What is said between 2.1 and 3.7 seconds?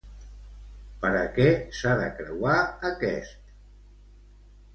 creuar aquest?